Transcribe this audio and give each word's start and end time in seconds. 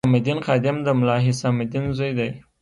قیام 0.03 0.13
الدین 0.19 0.39
خادم 0.45 0.77
د 0.85 0.87
ملا 0.99 1.17
حسام 1.27 1.55
الدین 1.63 1.85
زوی 1.97 2.11
دی. 2.17 2.29